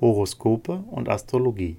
Horoskope 0.00 0.84
und 0.90 1.08
Astrologie. 1.08 1.76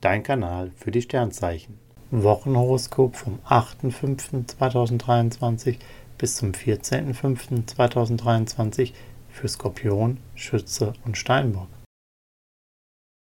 Dein 0.00 0.22
Kanal 0.22 0.70
für 0.76 0.90
die 0.90 1.02
Sternzeichen. 1.02 1.78
Wochenhoroskop 2.10 3.16
vom 3.16 3.38
8.5.2023 3.48 5.76
bis 6.18 6.36
zum 6.36 6.52
14.5.2023 6.52 8.92
für 9.28 9.48
Skorpion, 9.48 10.18
Schütze 10.34 10.92
und 11.04 11.16
Steinbock. 11.16 11.68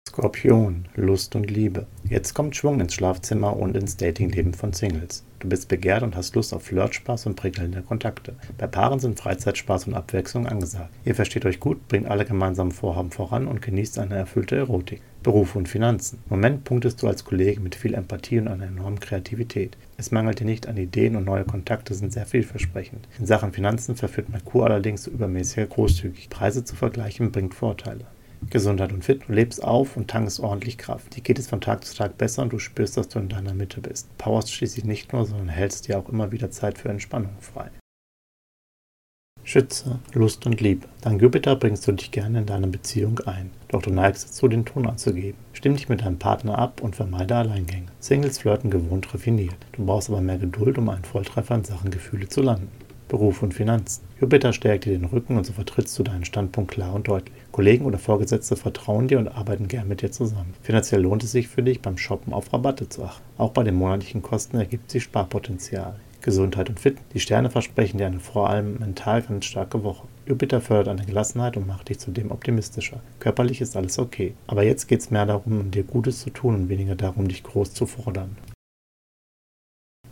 Skorpion, 0.07 0.85
Lust 0.95 1.35
und 1.35 1.51
Liebe. 1.51 1.85
Jetzt 2.09 2.33
kommt 2.33 2.55
Schwung 2.55 2.79
ins 2.79 2.93
Schlafzimmer 2.93 3.57
und 3.57 3.75
ins 3.75 3.97
Datingleben 3.97 4.53
von 4.53 4.71
Singles. 4.71 5.25
Du 5.39 5.49
bist 5.49 5.67
begehrt 5.67 6.01
und 6.01 6.15
hast 6.15 6.33
Lust 6.33 6.53
auf 6.53 6.63
Flirtspaß 6.63 7.25
und 7.25 7.35
prickelnde 7.35 7.81
Kontakte. 7.81 8.33
Bei 8.57 8.67
Paaren 8.67 8.99
sind 8.99 9.19
Freizeitspaß 9.19 9.87
und 9.87 9.95
Abwechslung 9.95 10.47
angesagt. 10.47 10.93
Ihr 11.03 11.13
versteht 11.13 11.45
euch 11.45 11.59
gut, 11.59 11.89
bringt 11.89 12.07
alle 12.07 12.23
gemeinsamen 12.23 12.71
Vorhaben 12.71 13.11
voran 13.11 13.47
und 13.47 13.61
genießt 13.61 13.99
eine 13.99 14.15
erfüllte 14.15 14.55
Erotik. 14.55 15.01
Beruf 15.23 15.57
und 15.57 15.67
Finanzen. 15.67 16.19
Im 16.29 16.37
Moment 16.37 16.63
punktest 16.63 17.01
du 17.01 17.07
als 17.07 17.25
Kollege 17.25 17.59
mit 17.59 17.75
viel 17.75 17.93
Empathie 17.93 18.39
und 18.39 18.47
einer 18.47 18.67
enormen 18.67 19.01
Kreativität. 19.01 19.75
Es 19.97 20.11
mangelt 20.11 20.39
dir 20.39 20.45
nicht 20.45 20.67
an 20.67 20.77
Ideen 20.77 21.17
und 21.17 21.25
neue 21.25 21.43
Kontakte 21.43 21.93
sind 21.93 22.13
sehr 22.13 22.25
vielversprechend. 22.25 23.09
In 23.19 23.25
Sachen 23.25 23.51
Finanzen 23.51 23.97
verführt 23.97 24.29
Merkur 24.29 24.67
allerdings 24.67 25.03
zu 25.03 25.11
übermäßiger 25.11 25.65
Großzügig. 25.65 26.29
Preise 26.29 26.63
zu 26.63 26.77
vergleichen 26.77 27.33
bringt 27.33 27.53
Vorteile. 27.53 28.05
Gesundheit 28.49 28.91
und 28.93 29.03
fit. 29.03 29.23
Du 29.27 29.33
lebst 29.33 29.63
auf 29.63 29.97
und 29.97 30.09
tankst 30.09 30.39
ordentlich 30.39 30.77
Kraft. 30.77 31.15
Dir 31.15 31.21
geht 31.21 31.39
es 31.39 31.47
von 31.47 31.61
Tag 31.61 31.83
zu 31.83 31.95
Tag 31.95 32.17
besser 32.17 32.43
und 32.43 32.53
du 32.53 32.59
spürst, 32.59 32.97
dass 32.97 33.09
du 33.09 33.19
in 33.19 33.29
deiner 33.29 33.53
Mitte 33.53 33.81
bist. 33.81 34.15
Powerst 34.17 34.53
schließlich 34.53 34.85
nicht 34.85 35.13
nur, 35.13 35.25
sondern 35.25 35.49
hältst 35.49 35.87
dir 35.87 35.99
auch 35.99 36.09
immer 36.09 36.31
wieder 36.31 36.51
Zeit 36.51 36.77
für 36.77 36.89
Entspannung 36.89 37.35
frei. 37.41 37.69
Schütze, 39.47 39.99
Lust 40.13 40.45
und 40.45 40.59
Liebe. 40.59 40.89
Dank 40.99 41.21
Jupiter 41.21 41.55
bringst 41.55 41.87
du 41.87 41.93
dich 41.93 42.11
gerne 42.11 42.39
in 42.39 42.45
deine 42.45 42.67
Beziehung 42.67 43.19
ein. 43.21 43.49
Doch 43.69 43.81
du 43.81 43.91
neigst 43.91 44.27
dazu, 44.27 44.49
den 44.49 44.65
Ton 44.65 44.85
anzugeben. 44.85 45.39
Stimm 45.53 45.77
dich 45.77 45.87
mit 45.87 46.01
deinem 46.01 46.19
Partner 46.19 46.59
ab 46.59 46.81
und 46.81 46.97
vermeide 46.97 47.37
Alleingänge. 47.37 47.87
Singles 48.01 48.39
flirten 48.39 48.69
gewohnt 48.69 49.13
raffiniert. 49.13 49.55
Du 49.71 49.85
brauchst 49.85 50.09
aber 50.09 50.19
mehr 50.19 50.37
Geduld, 50.37 50.77
um 50.77 50.89
einen 50.89 51.05
Volltreffer 51.05 51.55
in 51.55 51.63
Sachen 51.63 51.91
Gefühle 51.91 52.27
zu 52.27 52.41
landen. 52.41 52.69
Beruf 53.07 53.41
und 53.43 53.53
Finanzen. 53.53 54.03
Jupiter 54.19 54.53
stärkt 54.53 54.85
dir 54.85 54.97
den 54.97 55.05
Rücken 55.05 55.37
und 55.37 55.45
so 55.45 55.53
vertrittst 55.53 55.97
du 55.97 56.03
deinen 56.03 56.25
Standpunkt 56.25 56.71
klar 56.71 56.93
und 56.93 57.07
deutlich. 57.07 57.35
Kollegen 57.51 57.85
oder 57.85 57.97
Vorgesetzte 57.97 58.55
vertrauen 58.55 59.07
dir 59.07 59.19
und 59.19 59.27
arbeiten 59.27 59.67
gern 59.67 59.87
mit 59.87 60.01
dir 60.01 60.11
zusammen. 60.11 60.53
Finanziell 60.61 61.01
lohnt 61.01 61.23
es 61.23 61.31
sich 61.31 61.47
für 61.47 61.63
dich, 61.63 61.81
beim 61.81 61.97
Shoppen 61.97 62.33
auf 62.33 62.51
Rabatte 62.51 62.89
zu 62.89 63.03
achten. 63.03 63.23
Auch 63.37 63.51
bei 63.51 63.63
den 63.63 63.75
monatlichen 63.75 64.21
Kosten 64.21 64.57
ergibt 64.57 64.91
sich 64.91 65.03
Sparpotenzial. 65.03 65.95
Gesundheit 66.21 66.69
und 66.69 66.79
Fit. 66.79 66.97
Die 67.13 67.19
Sterne 67.19 67.49
versprechen 67.49 67.99
dir 67.99 68.07
eine 68.07 68.19
vor 68.19 68.49
allem 68.49 68.79
mental 68.79 69.21
ganz 69.21 69.45
starke 69.45 69.83
Woche. 69.83 70.07
Jupiter 70.25 70.59
fördert 70.59 70.89
eine 70.89 71.05
Gelassenheit 71.05 71.55
und 71.55 71.67
macht 71.67 71.87
dich 71.87 71.99
zudem 71.99 72.31
optimistischer. 72.31 72.99
Körperlich 73.19 73.61
ist 73.61 73.77
alles 73.77 73.97
okay. 73.97 74.33
Aber 74.45 74.63
jetzt 74.63 74.87
geht 74.87 74.99
es 74.99 75.11
mehr 75.11 75.25
darum, 75.25 75.71
dir 75.71 75.83
Gutes 75.83 76.19
zu 76.19 76.29
tun 76.29 76.55
und 76.55 76.69
weniger 76.69 76.95
darum, 76.95 77.29
dich 77.29 77.43
groß 77.43 77.73
zu 77.73 77.85
fordern. 77.85 78.35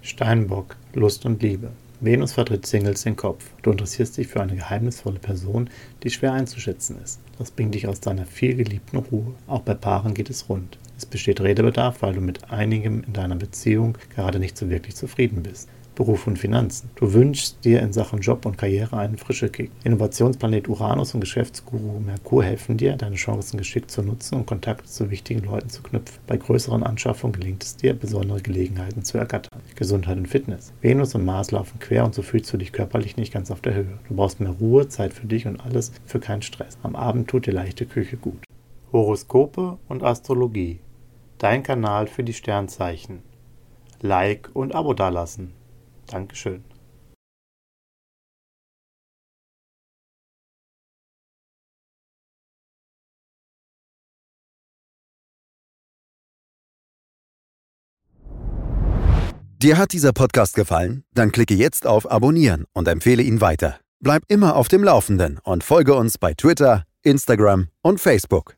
Steinbock, 0.01 0.77
Lust 0.93 1.25
und 1.25 1.41
Liebe. 1.41 1.71
Venus 2.01 2.33
vertritt 2.33 2.65
Singles 2.65 3.03
den 3.03 3.15
Kopf. 3.15 3.45
Du 3.61 3.71
interessierst 3.71 4.17
dich 4.17 4.27
für 4.27 4.41
eine 4.41 4.55
geheimnisvolle 4.55 5.19
Person, 5.19 5.69
die 6.03 6.09
schwer 6.09 6.33
einzuschätzen 6.33 6.97
ist. 7.01 7.21
Das 7.37 7.51
bringt 7.51 7.73
dich 7.73 7.87
aus 7.87 8.01
deiner 8.01 8.25
vielgeliebten 8.25 8.99
Ruhe. 8.99 9.33
Auch 9.47 9.61
bei 9.61 9.75
Paaren 9.75 10.13
geht 10.13 10.29
es 10.29 10.49
rund. 10.49 10.77
Es 10.97 11.05
besteht 11.05 11.41
Redebedarf, 11.41 12.01
weil 12.01 12.13
du 12.13 12.21
mit 12.21 12.51
einigem 12.51 13.03
in 13.05 13.13
deiner 13.13 13.35
Beziehung 13.35 13.97
gerade 14.13 14.39
nicht 14.39 14.57
so 14.57 14.69
wirklich 14.69 14.95
zufrieden 14.95 15.43
bist. 15.43 15.69
Beruf 15.95 16.27
und 16.27 16.37
Finanzen. 16.37 16.89
Du 16.95 17.13
wünschst 17.13 17.63
dir 17.63 17.81
in 17.81 17.93
Sachen 17.93 18.19
Job 18.19 18.45
und 18.45 18.57
Karriere 18.57 18.97
einen 18.97 19.17
frischen 19.17 19.51
Kick. 19.51 19.71
Innovationsplanet 19.85 20.67
Uranus 20.67 21.13
und 21.13 21.21
Geschäftsguru 21.21 21.99
Merkur 21.99 22.43
helfen 22.43 22.77
dir, 22.77 22.97
deine 22.97 23.15
Chancen 23.15 23.57
geschickt 23.57 23.89
zu 23.89 24.03
nutzen 24.03 24.35
und 24.35 24.45
Kontakte 24.45 24.85
zu 24.85 25.09
wichtigen 25.09 25.45
Leuten 25.45 25.69
zu 25.69 25.81
knüpfen. 25.81 26.19
Bei 26.27 26.35
größeren 26.37 26.83
Anschaffungen 26.83 27.39
gelingt 27.39 27.63
es 27.63 27.77
dir, 27.77 27.93
besondere 27.93 28.41
Gelegenheiten 28.41 29.03
zu 29.03 29.17
ergattern. 29.17 29.61
Gesundheit 29.75 30.17
und 30.17 30.27
Fitness. 30.27 30.73
Venus 30.81 31.15
und 31.15 31.23
Mars 31.23 31.51
laufen 31.51 31.79
quer 31.79 32.03
und 32.03 32.13
so 32.13 32.21
fühlst 32.21 32.51
du 32.51 32.57
dich 32.57 32.73
körperlich 32.73 33.15
nicht 33.15 33.33
ganz 33.33 33.49
auf 33.49 33.61
der 33.61 33.73
Höhe. 33.73 33.99
Du 34.09 34.15
brauchst 34.15 34.41
mehr 34.41 34.51
Ruhe, 34.51 34.89
Zeit 34.89 35.13
für 35.13 35.27
dich 35.27 35.47
und 35.47 35.61
alles 35.61 35.93
für 36.05 36.19
keinen 36.19 36.41
Stress. 36.41 36.77
Am 36.83 36.95
Abend 36.95 37.29
tut 37.29 37.47
dir 37.47 37.53
leichte 37.53 37.85
Küche 37.85 38.17
gut. 38.17 38.43
Horoskope 38.91 39.77
und 39.87 40.03
Astrologie. 40.03 40.79
Dein 41.37 41.63
Kanal 41.63 42.07
für 42.07 42.23
die 42.23 42.33
Sternzeichen. 42.33 43.21
Like 44.01 44.49
und 44.53 44.73
Abo 44.73 44.93
dalassen. 44.93 45.53
Dankeschön. 46.07 46.63
Dir 59.61 59.77
hat 59.79 59.93
dieser 59.93 60.13
Podcast 60.13 60.55
gefallen? 60.55 61.03
Dann 61.15 61.31
klicke 61.31 61.55
jetzt 61.55 61.87
auf 61.87 62.11
Abonnieren 62.11 62.65
und 62.73 62.87
empfehle 62.87 63.23
ihn 63.23 63.41
weiter. 63.41 63.79
Bleib 63.99 64.23
immer 64.27 64.55
auf 64.55 64.67
dem 64.67 64.83
Laufenden 64.83 65.39
und 65.43 65.63
folge 65.63 65.95
uns 65.95 66.19
bei 66.19 66.33
Twitter, 66.35 66.83
Instagram 67.01 67.69
und 67.81 67.99
Facebook. 67.99 68.57